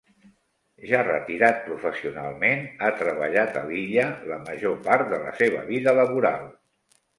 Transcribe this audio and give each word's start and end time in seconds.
Ja 0.91 1.01
retirat 1.07 1.59
professionalment, 1.65 2.65
ha 2.81 2.89
treballat 3.03 3.61
a 3.63 3.65
Lilla 3.69 4.09
la 4.33 4.41
major 4.49 4.83
part 4.91 5.15
de 5.15 5.23
la 5.29 5.37
seva 5.45 5.65
vida 5.71 5.97
laboral. 6.03 6.53